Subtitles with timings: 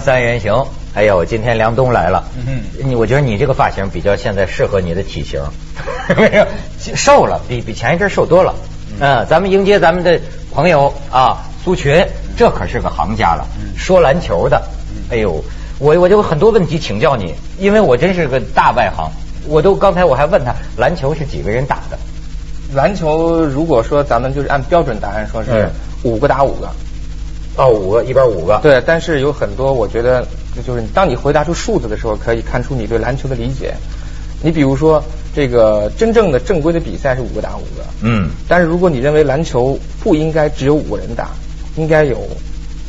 [0.00, 2.24] 三人行，哎呦，今天梁冬来了。
[2.46, 5.40] 嗯，你我觉得你这个发型比较现在适合你的体型，
[6.16, 6.46] 没有
[6.94, 8.54] 瘦了，比比前一阵瘦多了。
[9.00, 10.18] 嗯，咱们迎接咱们的
[10.52, 12.04] 朋友啊，苏群，
[12.36, 14.60] 这可是个行家了，说篮球的。
[15.10, 15.42] 哎呦，
[15.78, 19.10] 我我就有很多问题请教你，因为我真是个大外行。
[19.46, 21.98] 我都刚才我还问他，篮球是几个人打的？
[22.74, 25.70] 篮球如果说咱们就是按标准答案说是
[26.02, 26.68] 五个打五个，
[27.58, 28.58] 哦，五个一边五个。
[28.62, 30.26] 对，但是有很多我觉得
[30.66, 33.74] 就是当你回答出数字的时候，可以看出你对篮球的理解。
[34.40, 35.02] 你比如说
[35.34, 41.30] 这个真正的正规的比赛是五个打五个，嗯，但是如果你认为篮球不应该只有五个人打，
[41.76, 42.16] 应该有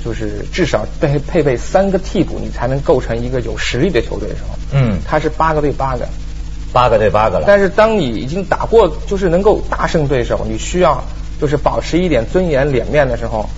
[0.05, 6.07] 就是至少配配备三个替补，你才能构成一个有实力的球队的时候，嗯，它是八个对八个。
[6.71, 11.03] 八个对八个了，但是当你已经打过，就是能够大胜对手，你需要
[11.41, 13.49] 就是保持一点尊严脸面的时候，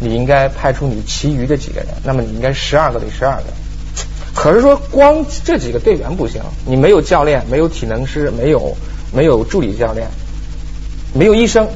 [0.00, 3.44] 你应该派出你其余的几个人，那么你应该十二个对十二个。
[4.34, 8.76] 可是说光这几个队员不行，你没有教练，没有体能师，没有
[9.12, 10.08] 没有助理教练，
[11.12, 11.68] 没有医生。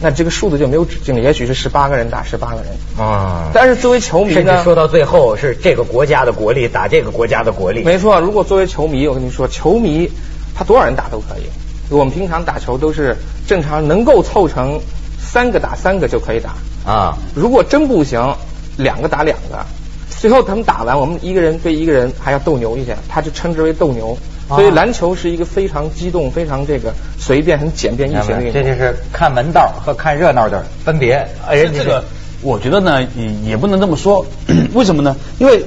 [0.00, 3.50] 那这个数字就没有止境了，也许是十八个人打十八个人啊。
[3.54, 7.84] 但是作为球迷呢，说到最后是这个国家的国力打这个国家的国力。
[7.84, 10.10] 没错，如果作为球迷，我跟你说，球迷
[10.56, 11.42] 他多少人打都可以。
[11.88, 13.16] 我们平常打球都是
[13.46, 14.80] 正常能够凑成
[15.22, 16.54] 三个打三个就可以打
[16.90, 17.16] 啊。
[17.34, 18.34] 如果真不行，
[18.76, 19.64] 两个打两个，
[20.10, 24.16] 最后他们打完，我们一个人对一个人还要斗牛一下，他就称之为斗牛。
[24.48, 28.62] 所以篮球是一个非常激动、非常这个随便、很简便易行的运动。
[28.62, 31.26] 这就是看门道和看热闹的分别。
[31.46, 32.04] 哎，这个
[32.42, 34.26] 我觉得呢，也也不能这么说。
[34.74, 35.16] 为什么呢？
[35.38, 35.64] 因为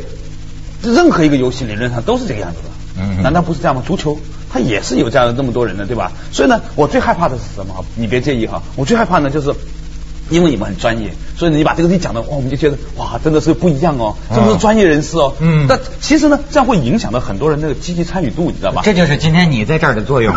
[0.83, 3.01] 任何一个游戏理论上都是这个样子的。
[3.01, 3.23] 嗯。
[3.23, 3.81] 难道不是这样吗？
[3.87, 4.15] 足球
[4.55, 6.13] 它也是有这样的这么多人的，对吧？
[6.31, 7.83] 所以呢，我最害怕的是什么？
[7.95, 8.63] 你别介意哈。
[8.77, 9.53] 我最害怕呢就是。
[10.27, 15.31] 因为你们很专业，所以你把这个东西讲的哇，我们就觉得哇，真的是不一样哦，这不是专业人士哦。
[15.37, 15.67] 嗯。
[15.69, 18.81] 但其实呢，这样会影响到很多人那个积极参与度，你知道吧？
[18.83, 20.35] 这就是今天你在这儿的作用。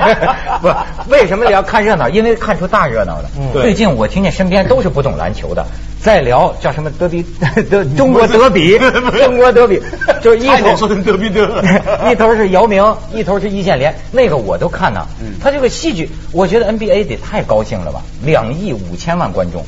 [0.62, 0.72] 不，
[1.10, 2.08] 为什么你要看热闹？
[2.08, 3.28] 因为看出大热闹了。
[3.52, 5.66] 最近我听见身边都是不懂篮球的，
[6.00, 7.24] 在聊叫什么德比
[7.68, 8.78] 德中国德比，
[9.24, 9.82] 中国德比，
[10.22, 11.62] 就是一头说成德比德，
[12.10, 12.82] 一头是姚明，
[13.12, 15.06] 一头是易建联，那个我都看呢。
[15.20, 15.34] 嗯。
[15.42, 18.00] 他这个戏剧，我觉得 NBA 得太高兴了吧？
[18.24, 19.18] 两亿五千。
[19.18, 19.64] 万观众，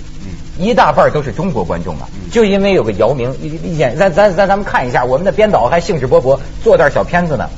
[0.58, 2.06] 一大半都是中国观众啊！
[2.30, 7.48] 就因为有个姚明，易建咱咱咱咱们看一下，我们的编导还兴致勃勃做段小片子呢。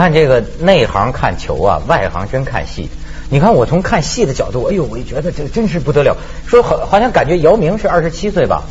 [0.00, 2.88] 看这个内行看球啊，外行真看戏。
[3.28, 6.16] 你看我从看戏的角度，哎呦，我就觉得这个真是不得了。
[6.46, 8.62] 说好好像感觉姚明是二十七岁吧？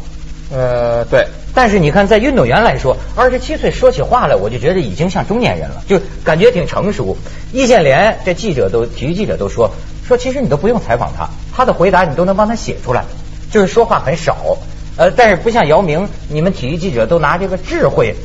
[0.52, 1.28] 呃，对。
[1.54, 7.16] 但是你看，在运动员来说，二十七岁说起话来，我就觉得已经像中年人了，就感觉挺成熟。
[7.54, 9.72] 易建联这记者都体育记者都说
[10.08, 13.06] 说，其实你都不用采访他，他的回答你都能帮他写出来，
[13.52, 14.58] 就是说话很少。
[14.98, 18.16] 呃，但是不像姚明，你们体育记者都拿这个智慧。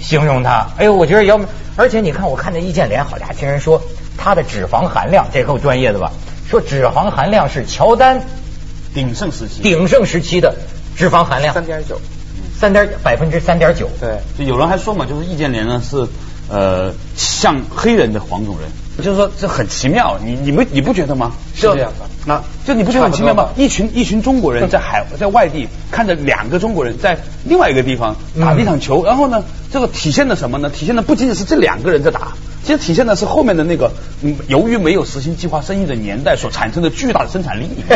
[0.00, 3.82] 形容他，哎呦，我觉得姚明，而且你看，我看那易建联，好家伙，听人说
[4.16, 6.12] 他的脂肪含量，这够专业的吧？
[6.48, 8.22] 说脂肪含量是乔丹
[8.94, 10.54] 鼎盛时期鼎盛时期的
[10.96, 12.00] 脂肪含量三点九，
[12.58, 13.88] 三点百分之三点九。
[14.00, 16.06] 对，就有人还说嘛，就是易建联呢是
[16.48, 18.68] 呃像黑人的黄种人。
[18.98, 21.30] 就是说这很奇妙，你你们你不觉得吗？
[21.54, 23.50] 是这样的，那就你不觉得很奇妙吗？
[23.56, 30.68] 一群一群中国人在海在外地看着两个中国人在另外一个地方打了一场球，然后呢，这个体现的什么呢？
[30.68, 32.32] 体现的不仅仅是这两个人在打，
[32.68, 33.90] 其实体现的是后面的那个，
[34.46, 37.70] 由于没有实行计划生育的年代所产生的巨大的生产力。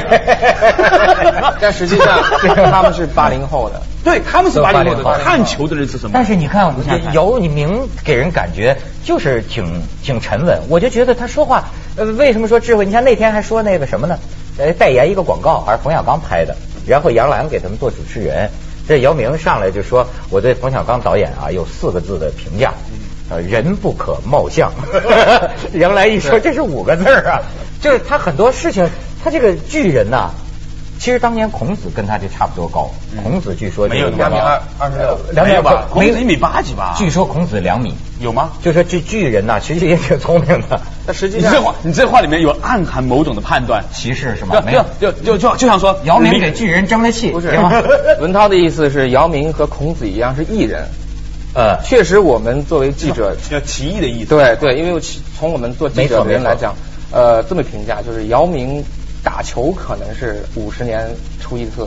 [1.61, 2.23] 但实际上
[2.73, 6.13] 他们是八零后的，对他们是八零后的，看球的人是什么？
[6.15, 6.75] 但是你看
[7.13, 8.75] 姚明给人感觉
[9.05, 10.89] 就是挺挺沉稳，我就。
[10.89, 11.65] 觉得他说话，
[11.97, 12.87] 呃，为什么说智慧？
[12.87, 14.19] 你像那天还说那个什么呢？
[14.57, 18.49] 呃，代言一个广告，还是冯小刚拍的，然后杨澜给他们做主持人。
[18.89, 22.73] 这姚明上来就说：“我对冯小刚导演啊有四个字的评价，
[23.33, 24.71] 呃，人不可貌相。”
[25.73, 27.41] 杨澜一说这是五个字啊，
[27.81, 28.89] 就是他很多事情，
[29.25, 30.31] 他这个巨人呐，
[30.99, 32.91] 其实当年孔子跟他就差不多高，
[33.23, 35.87] 孔子据说没有两米二二十六，两米吧？
[35.91, 36.95] 孔子一米八几吧？
[36.99, 38.51] 据说孔子两米，有吗？
[38.63, 40.81] 就说这巨人呐，其实也挺聪明的。
[41.07, 44.63] 那实际上，你这话，你这话里面有暗含某种的判断，歧视是吗？
[44.65, 47.49] 没有，就就就就像说姚明给巨人争了气，不是？
[48.21, 50.87] 文涛的意思是姚明和孔子一样是艺人。
[51.55, 54.31] 呃，确实，我们作为记者要奇异的意思。
[54.31, 55.01] 对对，因为
[55.39, 56.75] 从我们做记者的人来讲，
[57.11, 58.83] 呃，这么评价就是姚明
[59.23, 61.87] 打球可能是五十年出一次，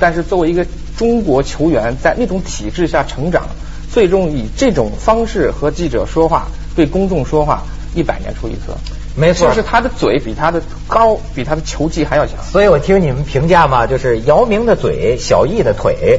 [0.00, 0.66] 但是作为一个
[0.96, 3.46] 中国球员，在那种体制下成长，
[3.92, 7.62] 最终以这种方式和记者说话，对公众说话，
[7.94, 8.74] 一百年出一次。
[9.16, 12.34] 没错，就是他的嘴比他的高，比他的球技还要强。
[12.50, 16.18] 所以我听你们评价嘛，就是姚明的嘴，小易的腿。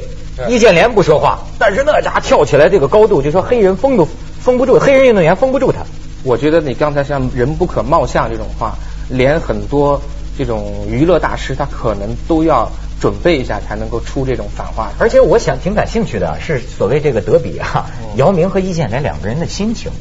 [0.50, 4.08] 易建联不说话，但是那家跳起来这个高度，就说黑人封都
[4.42, 5.80] 封不住，黑人运动员封不住他。
[6.24, 8.76] 我觉得你刚才像“人不可貌相”这种话，
[9.10, 10.02] 连很多
[10.38, 14.92] 这种娱乐大师他可能都要准备一下才能够出这种反话。
[14.98, 17.86] 而且我想挺感兴趣的是所谓这个德比啊，
[18.16, 19.92] 姚明和易建联两个人的心情，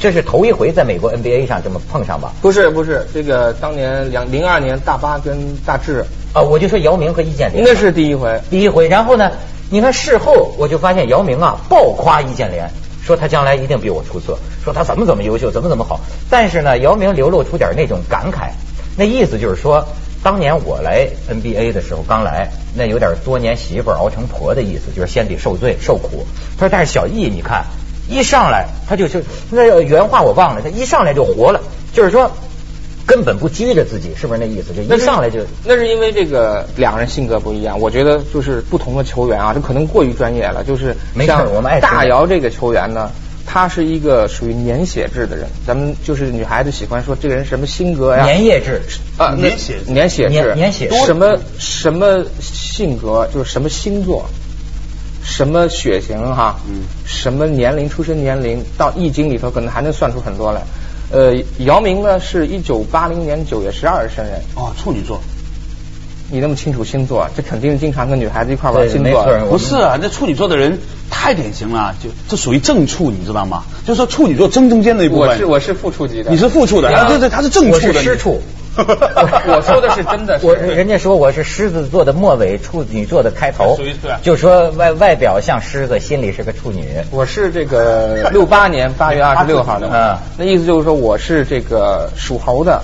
[0.00, 2.32] 这是头一回在美国 NBA 上这么碰上吧？
[2.40, 5.36] 不是不是，这个当年两零二年大巴跟
[5.66, 6.02] 大志
[6.32, 9.30] 啊，我就说姚明和易建联那是第一回，第一回，然后呢？
[9.72, 12.68] 你看事后，我就发现姚明啊，爆夸易建联，
[13.04, 16.00] 说他将来一定比我出色，说他怎么怎么优秀，怎么怎么好。
[16.28, 18.50] 但是呢，姚明流露出点那种感慨，
[18.96, 19.86] 那意思就是说，
[20.24, 26.26] 当年我来 NBA 的时候刚来，那有点多年媳妇熬成婆的意思，就是先得受罪受苦。
[26.58, 27.64] 他说，但是小易你看，
[28.10, 29.20] 一上来他就就
[29.50, 31.60] 那原话我忘了，他一上来就活了，
[31.94, 32.30] 就是说。
[33.06, 34.72] 根本不拘着自己，是不是那意思？
[34.72, 37.80] 就一上来就那是因为这个两个人性格不一样。
[37.80, 40.62] 我觉得就是不同的球员啊，这可能过于专业了。
[40.62, 40.94] 就是
[41.26, 41.44] 像
[41.80, 43.10] 大姚这个球员呢，
[43.44, 45.44] 他是一个属于粘血质的人。
[45.66, 48.24] 咱们就是女孩子喜欢说这个人什么性格呀？
[48.24, 48.80] 粘液质
[49.18, 54.24] 啊，粘血粘血质，粘血什么什么性格，就是什么星座，
[55.22, 60.62] 什么血型哈，嗯，什么年龄，出生年龄，到易经里头可能还能算出很多来。
[61.12, 64.40] 呃，姚明呢是一九八零年九月十二日生人。
[64.54, 65.20] 哦，处女座。
[66.32, 69.26] 你那么清楚星座，这肯定是经常跟女孩子一块玩星座。
[69.48, 70.78] 不是啊，那处女座的人
[71.10, 73.64] 太典型了，就这属于正处，你知道吗？
[73.84, 75.28] 就是说处女座正中间那一部分。
[75.28, 76.30] 我是我是副处级的。
[76.30, 78.00] 你是副处的，对对，他是正处的。
[78.00, 78.40] 师处。
[78.76, 83.76] 我说的是真的，我人家说我是狮子座的末尾，处女座的开头，
[84.22, 86.84] 就说外外表像狮子，心里是个处女。
[87.10, 92.80] 我是这个六八年八月二十六号的，嗯，那意思就是说我是这个属猴的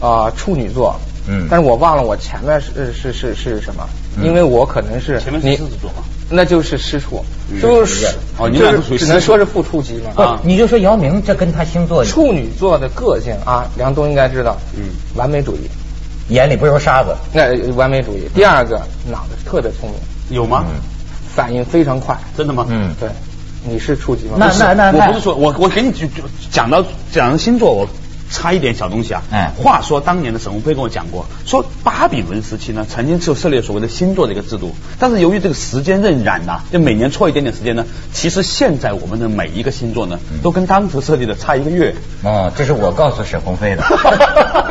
[0.00, 3.88] 啊处女座，嗯，但是我忘了我前面是是是是什么，
[4.22, 6.02] 因为我可能是前面是狮子座嘛。
[6.30, 7.22] 那就是师处，
[7.60, 8.06] 就是
[8.38, 10.24] 哦，你俩不属于只能说是副处级嘛。
[10.24, 14.84] 啊，你就说姚明，这跟他星座处女座的个性啊，梁冬应该知道，嗯，
[15.16, 15.68] 完美主义，
[16.32, 18.22] 眼里不揉沙子，那完美主义。
[18.34, 18.80] 第二个
[19.10, 19.98] 脑子特别聪明，
[20.36, 20.64] 有吗？
[21.34, 22.66] 反应非常快，真的吗？
[22.70, 23.08] 嗯，对，
[23.68, 24.36] 你是处级吗？
[24.38, 26.06] 那那那我不是说，我我给你就
[26.50, 26.82] 讲到
[27.12, 27.86] 讲到星座我。
[28.30, 29.22] 差一点小东西啊！
[29.30, 41.94] 哎，话说当年的沈鸿飞跟我讲过，说巴比伦时期呢，曾经就设立所谓的星座的一个制度，但是由于这个时间荏苒呐，就每年错一点点时间呢，其实现在我们的每一个星座呢，都跟当时设立的差一个月。
[42.22, 43.82] 哦，这是我告诉沈鸿飞的，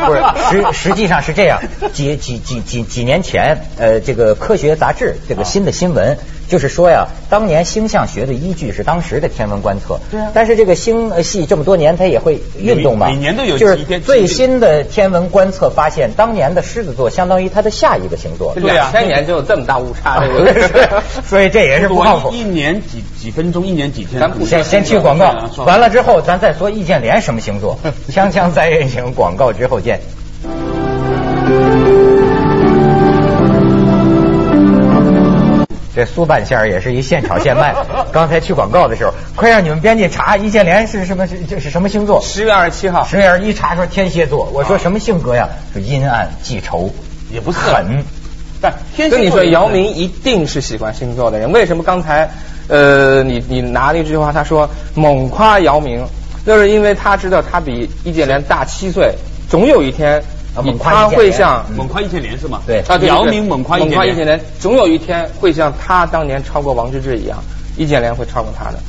[0.06, 1.62] 不是实实际上是这样，
[1.94, 6.18] 几几几几几年前，呃，这个科学杂志这个新的新闻。
[6.54, 10.00] 就是说呀，当年星象学的依据是当时的天文观测。
[10.12, 10.30] 对啊。
[10.36, 13.08] 但是这个星系这么多年，它也会运动嘛。
[13.08, 13.58] 每年都有。
[13.58, 18.54] 就是最新的天文观测发现，当年的狮子座相当于它的下一个星座。
[18.54, 18.90] 对啊。
[18.92, 20.24] 千年就有这么大误差
[21.26, 22.30] 所以这也是不靠谱。
[22.32, 24.22] 一年几几分钟，一年几天。
[24.22, 25.34] 咱先先去广告，
[25.66, 27.80] 完了之后咱再说易建联什么星座。
[28.14, 30.00] 锵锵三人行，广告之后见。
[35.96, 37.76] 这苏半仙儿也是一现炒现卖。
[38.12, 41.38] 刚才去广告的时候，快让你们编辑查易建联是什么是？
[41.48, 42.22] 这是什么星座？
[42.22, 43.06] 十月二十七号。
[43.06, 44.50] 十月二十一查说天蝎座。
[44.54, 45.48] 我说什么性格呀？
[45.72, 46.90] 说阴暗记仇，
[47.32, 48.04] 也不是狠。
[48.60, 51.52] 但跟你说，姚明一定是喜欢星座的人。
[51.52, 52.30] 为什么刚才
[52.68, 56.04] 呃，你你拿了一句话，他说猛夸姚明，
[56.46, 59.14] 就是因为他知道他比易建联大七岁，
[59.50, 60.24] 总有一天。
[60.80, 62.62] 他会像猛夸易建联是吗？
[62.66, 67.44] 对，啊，姚明猛夸易建联，总有一天会像他当年超过王治郅一样，
[67.78, 68.80] 易建联会超过他的。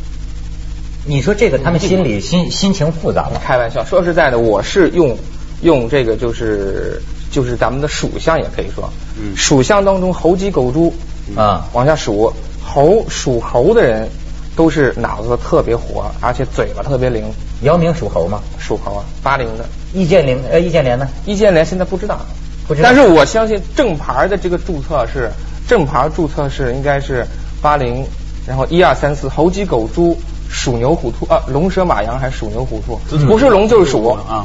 [1.06, 3.40] 你说这个他们心里心心情复杂吗？
[3.42, 5.16] 开玩笑，说实在的，我是用
[5.62, 8.90] 用这个就是就是咱们的属相也可以说，
[9.21, 10.94] 嗯，属相当中猴鸡狗猪
[11.37, 14.09] 啊往下数，猴属猴的人
[14.56, 17.25] 都是脑子特别活，而且嘴巴特别灵。
[17.62, 18.40] 姚明属猴吗？
[18.58, 19.64] 属猴啊，八零的。
[19.92, 21.08] 易建联呃，易建联呢？
[21.25, 22.18] 易建联现在不知道
[22.66, 25.30] 不知，但是我相信正牌的这个注册是
[25.68, 27.26] 正牌注册是应该是
[27.62, 28.04] 八零，
[28.46, 30.16] 然后一二三四猴鸡狗猪
[30.49, 32.99] 鼠牛虎兔啊龙蛇马羊还是鼠牛虎兔？
[33.26, 34.44] 不是龙就是鼠啊。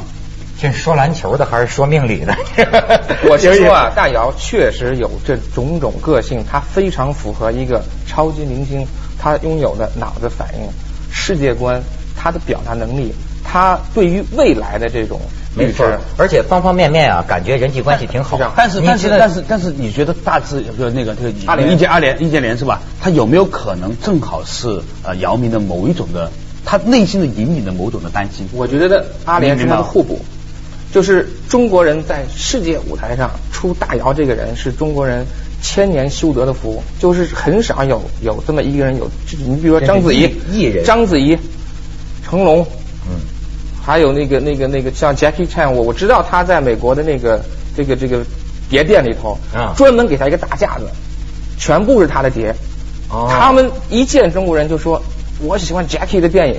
[0.62, 2.36] 这是说篮球的还是说命理的？
[3.30, 8.86] 我先说啊，大姚确实有这种种个性，他非常符合一个超级明星
[9.20, 10.68] 他拥有的脑子反应、
[11.12, 11.82] 世界观、
[12.16, 13.12] 他的表达能力，
[13.44, 15.20] 他对于未来的这种
[15.54, 15.86] 没错，
[16.16, 18.38] 而且方方面面啊，感觉人际关系挺好。
[18.56, 22.80] 但是但是但是但是，你觉得大致就那个这个阿联易建阿联易建联是吧？
[23.00, 26.30] 他有没有可能正好是呃姚明的某一种的
[26.64, 28.48] 他内心的隐隐的某种的担心？
[28.54, 30.18] 我觉得阿联是他的互补。
[30.92, 35.24] 就是中国人在世界舞台上出大姚这个人，是中国人
[35.62, 36.82] 千年修得的福。
[36.98, 39.10] 就是很少有有这么一个人有，
[39.46, 41.36] 你比如说章子怡，艺人，章子怡，
[42.24, 42.66] 成龙，
[43.08, 43.20] 嗯，
[43.82, 47.42] 还有那个那个那个像 Jackie Chan，我我知道他在美国的那个
[47.76, 48.24] 这个这个
[48.68, 50.86] 碟店里头，啊，专门给他一个大架子，
[51.58, 52.54] 全部是他的碟。
[53.08, 55.02] 哦，他们一见中国人就说，
[55.40, 56.56] 我喜欢 Jackie 的电影。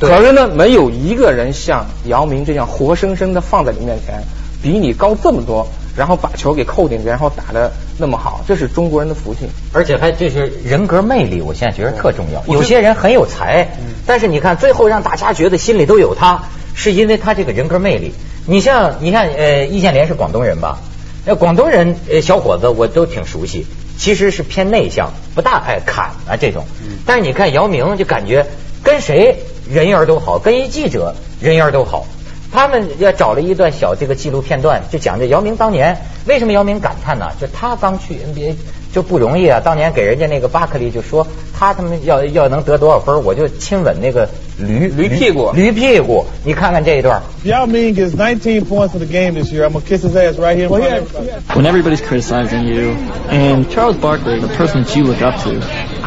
[0.00, 4.20] 可是呢，没有一个人像姚明这样活生生的放在你面前，
[4.60, 5.64] 比你高这么多，
[5.96, 9.48] 然后把球给扣进去，然后打的那么好，这是中国人的福气。
[9.72, 12.42] 而且还就是人格魅力，我现在觉得特重要。
[12.46, 13.68] 有些人很有才，
[14.06, 16.44] 但是你看最后让大家觉得心里都有他，
[16.74, 18.12] 是因为他这个人格魅力。
[18.46, 20.78] 你像你看呃，易建联是广东人吧？
[21.24, 26.64] 那广东人呃小伙子我都挺熟悉，其实是偏内向，不大爱侃啊这种。
[27.06, 28.46] 但是你看姚明就感觉
[28.82, 29.36] 跟谁。
[29.70, 32.04] 人缘都好，跟一记者人缘都好。
[32.52, 37.30] 他们也找了一段小这个纪录片段，就讲这姚明当年为什么姚明感叹呢？
[37.40, 38.54] 就他刚去 NBA
[38.92, 39.58] 就不容易啊。
[39.64, 41.26] 当年给人家那个巴克利就说
[41.58, 44.28] 他他们要要能得多少分，我就亲吻那个
[44.58, 46.26] 驴驴屁股驴屁股。
[46.44, 47.22] 你看看这一段。
[47.44, 49.64] Yao Ming gets 19 points in the game this year.
[49.64, 50.68] I'm gonna kiss his ass right here.
[50.68, 52.96] When everybody's criticizing you,
[53.30, 55.60] and Charles Barkley, the person that you look up to,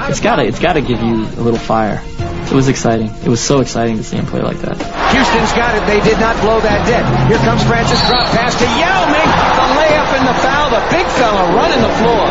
[0.09, 1.99] it's gotta it's gotta give you a little fire.
[2.45, 3.07] It was exciting.
[3.23, 4.77] It was so exciting to see him play like that.
[4.77, 5.83] Houston's got it.
[5.87, 7.03] They did not blow that dead.
[7.27, 7.99] Here comes Francis.
[8.07, 9.31] Drop pass to Yao Ming.
[9.57, 10.69] The layup and the foul.
[10.69, 12.25] The big fella running the floor.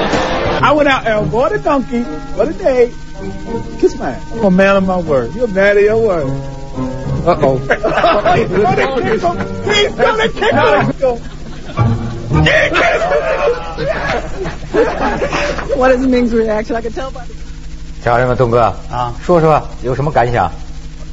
[0.64, 2.92] I went out there, bought a donkey, what a day.
[3.80, 4.32] Kiss my ass.
[4.32, 5.34] I'm a man of my word.
[5.34, 6.26] You're a man of your word.
[7.26, 7.58] Uh-oh.
[9.64, 10.60] Please don't kick him.
[15.78, 16.76] what is Ming's reaction?
[16.76, 17.34] I can tell by the
[18.04, 20.52] 家人们，东哥啊，说说有什么感想？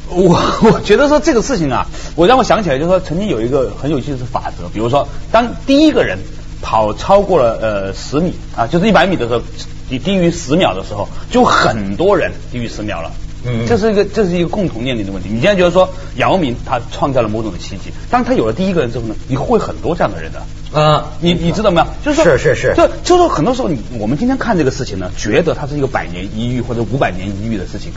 [0.10, 0.38] 我
[0.70, 6.18] 我觉得说这个事情啊，我让我想起来，就是说曾经有一个很有意思的法则，比如说当第一个人
[6.62, 9.42] 跑超过了呃十米啊，就是一百米的时候，
[9.90, 13.10] 低低于十秒的时候，就很多人低于十秒了。
[13.46, 15.30] 嗯，这是一个这是一个共同面临的问题。
[15.30, 20.40] 你现在觉得说姚明他创造了某种的奇迹，当他有了第一个人之后呢，你会很多这样的人的。
[20.40, 20.46] 啊，
[21.20, 21.88] 你你知道没有？
[22.04, 27.92] 就是说是是是，就就是说很多时候，你我们今天看这个事情呢，觉得它是一个百年一遇或者五百年一遇的事情，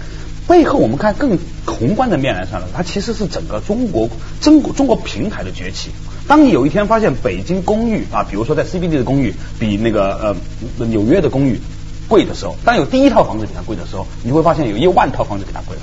[0.49, 4.09] 背后我们看更宏观的面来上呢，它其实是整个中国
[4.41, 5.91] 中国中国平台的崛起。
[6.27, 10.35] 当你有一天发现北京公寓啊，比如说在 CBD 的公寓比那个
[10.79, 11.61] 呃纽约的公寓
[12.09, 15.83] 贵的时候，当有第一套房子比它贵的时候，你会发现有一万套房子比它贵了。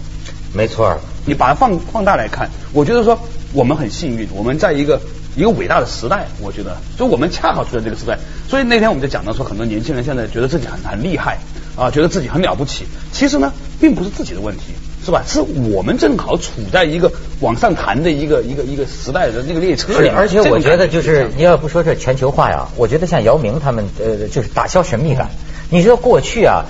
[0.53, 3.17] 没错，你把它放放大来看，我觉得说
[3.53, 4.99] 我们很幸运，我们在一个。
[5.35, 8.19] 一个伟大的时代，我觉得，所以我们恰好处在这个时代，
[8.49, 11.37] 所以那天我们就讲到说，很多年轻人现在觉得自己很很厉害
[11.77, 12.85] 啊，觉得自己很了不起。
[13.13, 14.73] 其实呢，并不是自己的问题，
[15.05, 15.23] 是吧？
[15.25, 20.09] 是我们正好处在一个往上弹的一个一个一个时代的那个列车里。
[20.09, 25.29] 而且我觉得，就是你要不说这全球化呀，我觉得像姚明他们，呃，就是打消神秘感。
[25.69, 26.65] 你说过去啊，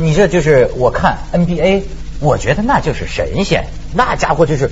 [0.00, 1.82] 你这就是我看 NBA，
[2.20, 4.70] 我觉得那就是神仙，那家伙就是。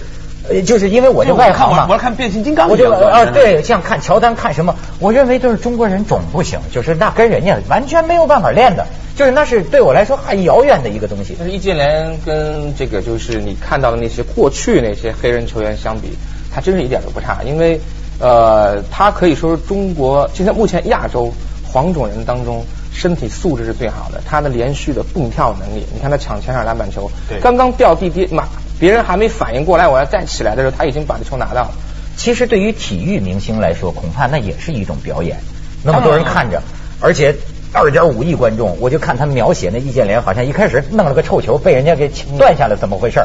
[0.49, 8.85] 呃，就是因为我这外行嘛，我要看变形金刚，我就啊，对，像看乔丹看什么，我认为都是中国人种不行，就是那跟人家完全没有办法练的，
[9.17, 11.37] 就是那是对我来说很遥远的一个东西。
[11.39, 16.09] 但是易建联跟这个就是你看到的那些过去那些黑人球员相比，
[16.53, 17.81] 他真是一点都不差，因为
[18.19, 21.33] 呃，他可以说是中国现在目前亚洲
[21.65, 27.09] 黄种人当中身体素质是最好的，他的连续的蹦跳能力，你看他抢前场篮板球，
[27.41, 28.49] 刚刚掉地跌马。
[28.83, 31.71] 别人还没反应过来，我要再起来的时候，他已经把这球拿到了。
[32.17, 35.37] 其实对于体育明星来说，恐怕那也是一种表演。
[35.85, 36.61] 那么多人看着，
[36.99, 37.33] 而且
[37.73, 43.21] 二点五亿观众，我就看他描写那易建联，好像一开始弄了个臭球，被人家给断下来，怎么回事？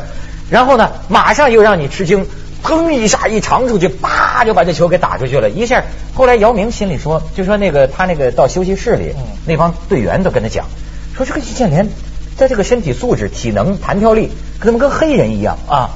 [0.51, 2.27] 然后呢，马上又让你吃惊，
[2.63, 5.49] 砰一下一长出去，叭就把这球给打出去了。
[5.49, 5.83] 一下，
[6.13, 9.15] 后来姚明心里说，就说那个他那个到休息室里，
[9.47, 10.67] 那帮队员都跟他讲，
[11.15, 11.89] 说这个易建联。
[12.37, 14.29] 在这个身体素质、体能、弹跳力，
[14.61, 15.89] 怎么跟黑人一样啊？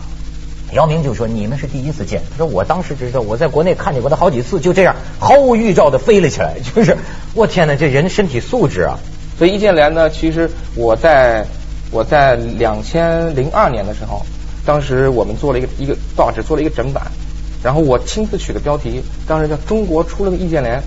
[0.73, 6.55] 姚明就说：“你们是第一次见。”他说：“我当时只知道我在国内看见过他好几次，就这样毫无预兆的飞了起来。
[6.73, 6.95] 就是
[7.33, 8.97] 我天哪，这人身体素质啊！
[9.37, 11.45] 所以易建联呢，其实我在
[11.91, 14.25] 我在两千零二年的时候，
[14.65, 17.03] 当时我们做了一个一个报纸做了一个整版，
[17.61, 20.81] 然后我亲自取的标题，当时叫中国出了个易建联。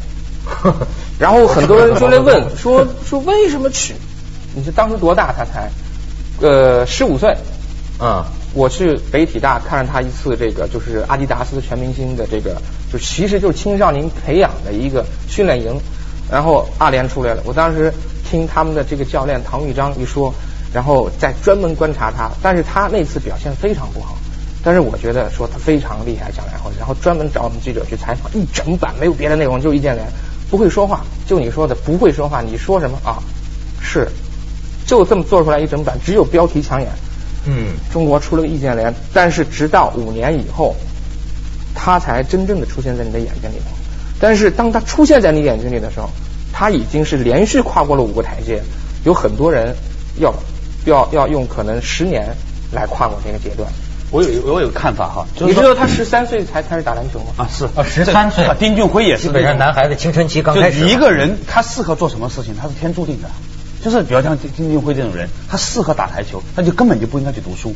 [1.19, 3.95] 然后很多人就来问 说说为什么取？
[4.54, 5.35] 你是当时多大？
[5.37, 5.69] 他才
[6.40, 7.37] 呃十五岁。
[7.98, 12.60] 啊，我去北体大看了他一次，这个就是阿迪达斯全明星的这个，
[12.92, 15.80] 就其实就是青少年培养的一个训练营。
[16.30, 17.92] 然后阿联出来了，我当时
[18.28, 20.34] 听他们的这个教练唐玉章一说，
[20.72, 24.16] 然后再专门观察他，但是他那次表现非常不好。
[24.64, 30.04] 但是我觉得说他非常厉害，讲然后然后专门找我们记者去采访，一整版没有别的内容，就易建联
[30.50, 33.22] 不会说话，就你说的不会说话，你说什么啊？
[33.82, 34.08] 是，
[34.86, 36.88] 就这么做出来一整版，只有标题抢眼。
[37.46, 40.74] 嗯，中国出了个易建联，但是直到五年以后，
[41.74, 43.76] 他才真正的出现在你的眼睛里头。
[44.20, 46.08] 但是当他出现在你眼睛里的时候，
[46.52, 48.62] 他已经是连续跨过了五个台阶，
[49.04, 49.74] 有很多人
[50.18, 50.32] 要
[50.86, 52.28] 要要用可能十年
[52.72, 53.68] 来跨过这个阶段。
[54.10, 57.26] 我有我有个看法哈，你知道他十三岁才开始打篮球吗？
[57.38, 63.28] 啊是啊十三岁啊丁俊晖也是基本上男孩子青春期刚开始一个人他适合做什么事情，他是天注定的。
[63.84, 67.74] 就是比如像丁丁俊晖这种人，他适合打台球，他就根本就不应该去读书。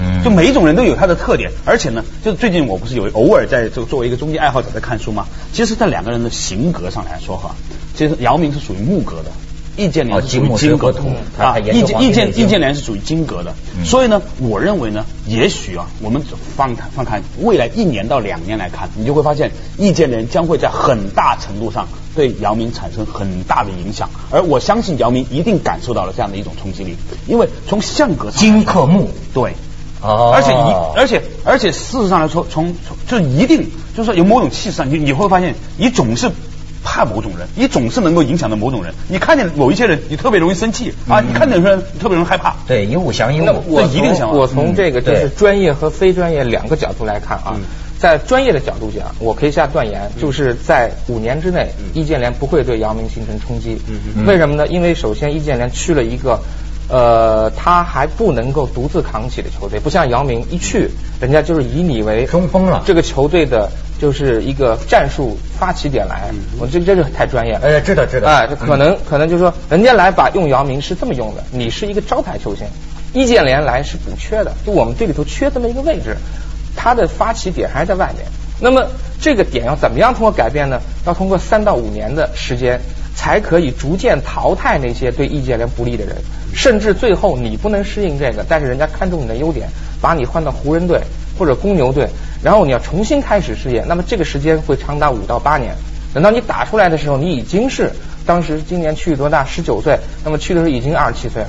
[0.00, 5.26] 嗯就每一种人都有他的特点，而且呢，就是最近我不是有偶尔在这个作为一个中间爱好者在看书吗？
[5.52, 7.56] 其实，在两个人的型格上来说哈，
[7.96, 9.32] 其实姚明是属于木格的，
[9.78, 16.22] 易建联是属于哦金金格的火土他啊，易建易建易建联是属于金格的，嗯所以呢，我认为呢，也许啊，我们
[16.56, 29.54] 放看放看未来一年到两年来看，你就会发现易建联将会在很大程度上对姚明产生很大的影响，而我相信姚明一定感受到了这样的一种冲击力，因为从相格上金克木对。
[30.00, 36.30] 哦而且一，而且而且事实上来说，从从就一定就是说有某种气势上，你你会发现你总是
[36.90, 38.94] 怕某种人，你总是能够影响到某种人。
[39.08, 42.56] 你看见某一些人，你特别容易生气啊；你看见有些人特别容易害怕。
[42.66, 47.60] 对因为我想，因为，我这一定想从我从这个就是专业和非专业两个角度来看啊，嗯
[47.98, 53.76] 在专业的角度讲，我可以下断言，就是在五年之内，易建联不会对姚明形成冲击。
[53.86, 54.66] 嗯为什么呢？
[54.68, 56.40] 因为首先易建联去了一个。
[56.88, 63.70] 呃，他还不能够独自扛起的球队，不像姚明一去，人家就是以你为中锋了这个球队的
[64.00, 67.60] 就是一个战术发起点来，我这这就太专业了。
[67.68, 72.66] 哎，知道知道，哎，这可能、可能就是说，人家来把用姚明是这么用的，你是一个招牌球星，
[73.12, 76.16] 易建联来是补缺的，就我们队里头缺这么一个位置，
[76.74, 78.24] 他的发起点还是在外面。
[78.60, 78.86] 那么
[79.20, 80.80] 这个点要怎么样通过改变呢？
[81.06, 82.80] 要通过三到五年的时间，
[83.18, 86.14] 才可以逐渐淘汰那些对易建联不利的人，
[86.54, 89.68] 甚至最后你不能适应这个，但是人家看中你的优点，
[90.00, 91.00] 把你换到湖人队
[91.36, 92.08] 或者公牛队，
[92.44, 95.74] 然后你要重新开始事业，那么这个时间会长达五到八年。
[96.14, 97.90] 等到你打出来的时候，你已经是
[98.24, 99.44] 当时今年去多大？
[99.44, 101.48] 十九岁，那么去的时候已经二十七岁了。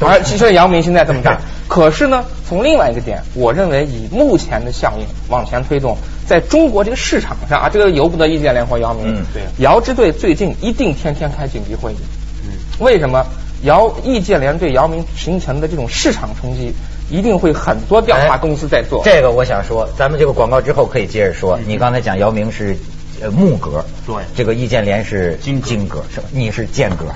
[0.00, 9.16] 而其实姚明现在这么大，可是呢，从另外一个点，我认为以目前的效应往前推动，在中国这个市场上啊，这个由不得易建联或姚明。
[9.16, 11.96] 嗯对姚支队最近一定天天开紧急会议。
[12.44, 12.52] 嗯，
[12.84, 13.24] 为什么？
[13.62, 16.72] 姚易建联对姚明形成的这种市场冲击，
[17.10, 19.02] 一定会很多调查公司在做。
[19.04, 21.58] 这个我想说，咱们这个广告之后可以接着说。
[21.66, 22.76] 你刚才讲姚明是
[23.20, 26.28] 呃木格，对这个易建联是金格金格，是吧？
[26.30, 27.06] 你是剑格，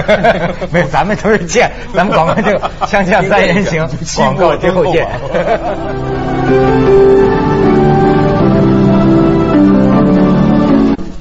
[0.72, 1.70] 没有，咱们都是剑。
[1.94, 3.86] 咱们广告这个锵锵三人行，
[4.16, 5.06] 广告之后见。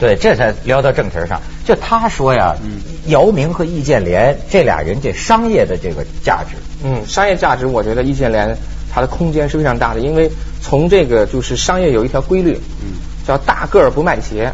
[0.03, 1.41] 对，这才聊到正题上。
[1.63, 2.53] 就他说呀，
[3.05, 8.53] 姚明和易建联这俩人这商业的这个价值，嗯，商业价值，我觉得易建联
[8.93, 10.29] 他的空间是非常大的，因为
[10.61, 14.51] 从这个就是商业有一条规律，嗯，叫大个儿不卖鞋。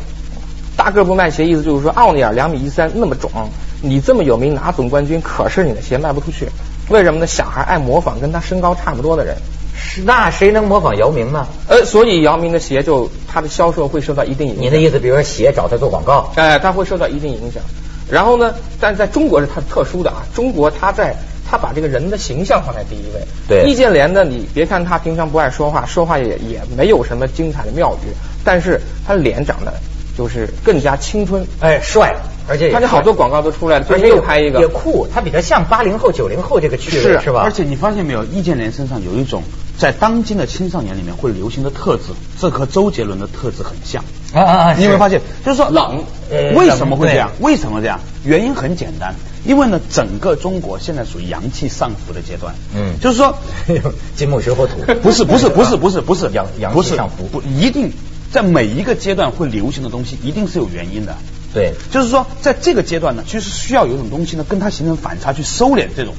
[0.78, 3.50] 大个儿不卖鞋，意思就是说奥尼尔两米一三那么壮，
[3.82, 6.48] 你这么有名拿总冠军，可是你的鞋卖不出去，
[6.90, 7.26] 为什么呢？
[7.26, 9.42] 小孩爱模仿跟他身高差不多的人，是
[10.06, 11.48] 那谁能模仿姚明呢？
[11.68, 14.64] 呃，所以姚明的鞋就他的销售会受到一定影响。
[14.64, 17.62] 你的意思，比如说鞋找他做广告，哎，他会受到一定影响。
[18.10, 21.16] 然后呢，但在中国是它特殊的啊，中国它在
[21.50, 23.22] 它把这个人的形象放在第一位。
[23.48, 28.10] 对易建联呢，你别看他平常不爱说话，说话也也没有什么精彩的妙语，
[28.44, 29.72] 但是他脸长得
[30.18, 32.16] 就是更加青春，哎，帅，
[32.48, 37.42] 而且他这好多广告都出来了，最近又拍一个也酷，他比较像八零后、九零后这个趋势是是吧？
[37.44, 39.44] 而且你发现没有，易建联身上有一种
[39.80, 42.04] 在当今的青少年里面会流行的特质，
[42.38, 44.04] 这和周杰伦的特质很像。
[44.34, 44.74] 啊啊啊！
[44.78, 45.22] 你有没有发现？
[45.44, 47.32] 就是说冷呃为什么会这样？
[47.40, 48.00] 为什么这样？
[48.26, 49.16] 原因很简单，
[49.46, 52.54] 因为呢，整个中国现在属于阳气上浮的阶段。
[52.76, 53.38] 嗯就是说，
[54.18, 57.92] 金木水火土，不是不是不是不是不是阳阳不是气上浮，不一定
[58.32, 61.16] 在每一个阶段会流行的东西，一定是有原因的。
[61.52, 66.14] 对，就是说，在这个阶段呢，其实需要有一种东西呢，跟它形成反差，去收敛这种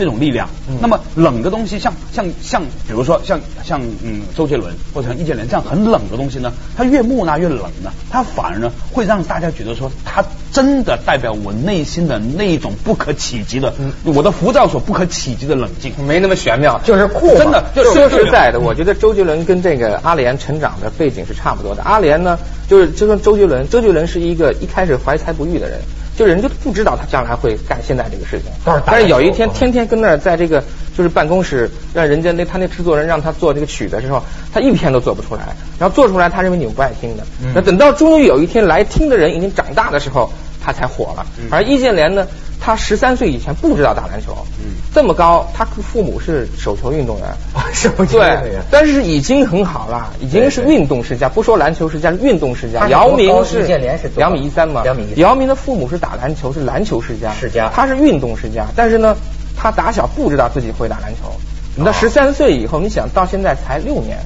[0.00, 0.48] 这种力量。
[0.80, 15.92] 那么冷的东西，像像像，比如说像像嗯周杰伦或者像易建联这样很冷的东西呢，它越木讷越冷呢，它反而呢会让大家觉得说，它真的代表我内心的那一种不可企及的，我的浮躁所不可企及的冷静。
[16.06, 21.82] 没那么玄妙，就是酷真的就说实在的，的，我觉得周杰伦跟这个阿莲成长的背景是差不多的。
[21.82, 25.78] 阿莲呢，就是就说周杰伦，周杰伦是一个一开始怀才不遇的人，
[26.20, 28.52] 就人就不知道他将来会干现在这个事情。
[28.84, 30.62] 但是有一天天天跟那儿在这个
[30.94, 37.22] 就是办公室，让人家那他那制作人让他做这个曲的时候，他一篇都做不出来，然后做出来他认为你们不爱听的。
[37.42, 40.30] 嗯那等到终于有一天来听的人已经长大的时候，
[40.62, 41.24] 他才火了。
[41.38, 42.26] 嗯而易建联呢，
[42.60, 47.26] 他十三岁以前不知道打篮球，嗯这么高，他父母是手球运动员。
[47.72, 48.12] 是不是？
[48.12, 52.88] 对，但是已经很好了，已经是运动世家，不说篮球世家，运动世家。
[52.88, 53.62] 姚明是
[54.16, 54.82] 两米一三嘛？
[54.82, 57.32] 两米一姚明的父母是打篮球，是篮球世家。
[57.32, 59.16] 世家他是运动世家，但是呢，
[59.56, 61.32] 他打小不知道自己会打篮球。
[61.76, 64.18] 你到哦十三岁以后，你想到现在才六年，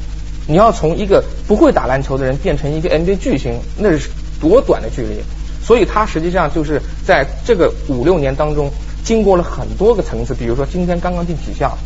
[0.48, 4.08] 你要从一个不会打篮球的人变成一个 NBA 巨星，那是
[4.40, 5.22] 多短的距离。
[5.64, 8.70] 所以他实际上就是在这个五六年当中，
[9.02, 11.76] 经过了很多个层次，比如说今天刚刚进体校，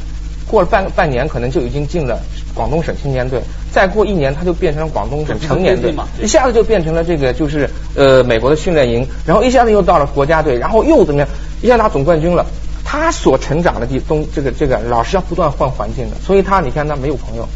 [0.49, 2.19] 过了半半年可能就已经进了
[2.55, 11.29] 广东省青年队，再过一年他就变成了广东省成年队嘛，一下子就变成了这个就是呃美国的训练营，然后一下子又到了国家队，然后又怎么样，
[11.62, 12.45] 一下拿总冠军了。
[12.85, 17.47] 他所成长的地东这个这个老是要不断换环境的，所以他你看他没有朋友，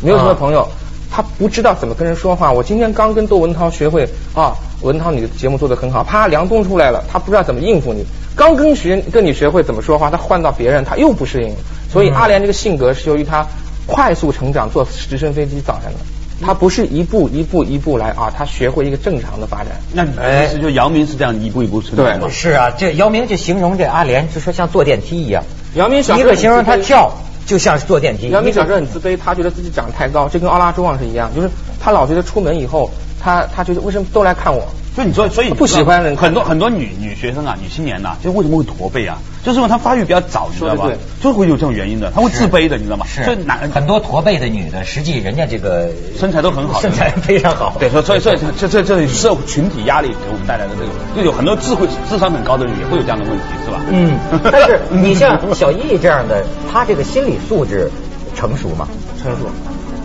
[0.00, 0.66] 没有什么朋友。
[1.12, 2.50] 他不知道怎么跟人说话。
[2.50, 8.04] 我今天刚跟窦文涛学会啊，文涛你的节目做得很好，啪，梁冬出来了，他不知道怎么应付你。
[8.34, 11.54] 刚跟学跟你学会怎么说话，他换到别人他又不适应。
[11.92, 13.46] 所以阿莲这个性格是由于他
[13.86, 15.98] 快速成长坐直升飞机造成的。
[16.44, 19.68] 他不是一步一步一步来啊，他学会一个正常的发展。
[19.92, 22.28] 那你的意思就姚明是这样一步一步成长吗？
[22.28, 25.44] 是啊，这姚明就形容这阿莲，就说像坐电梯一样。
[25.74, 27.12] 姚明小时候一个形容他跳，
[27.46, 28.30] 就像是坐电梯。
[28.30, 31.50] 姚明小时候很自卑，他觉得自己长得太高，这跟奥拉朱旺是一样，就是
[31.80, 34.66] 他老觉得出门以后，他他觉得为什么都来看我？
[34.94, 39.18] 所以你说，所以不喜欢人很多很多女女学生啊，女青年呐、就为什么会驼背啊？
[39.42, 40.90] 就是因为她发育比较早，你知道吧？
[41.20, 43.06] 就会有这种原因的，她会自卑的，你知道吗？
[43.08, 47.74] 是所以男很多驼背的女的，实际人家这个身材都很好，身材非常好。
[47.80, 53.80] 对，所以所以所以这这这社会群体压力给我们带来的这个，就有很多智慧智商很高的人也会有这样的问题，是吧？
[53.90, 57.90] 嗯，但是 你像小易这样的，他这个心理素质
[58.34, 58.86] 成熟吗？
[59.22, 59.46] 成熟。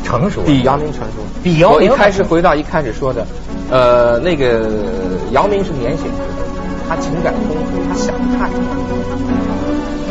[0.04, 3.28] 成熟，比姚明成熟，比姚明开始回到一开始说的，
[3.69, 4.69] 呃，那个
[5.32, 6.34] 姚明是年显之的，
[6.88, 8.60] 他情感丰富，他想的太多。